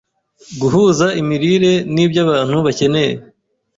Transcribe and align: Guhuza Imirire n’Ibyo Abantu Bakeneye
Guhuza 0.61 1.07
Imirire 1.21 1.73
n’Ibyo 1.93 2.19
Abantu 2.25 2.55
Bakeneye 2.65 3.13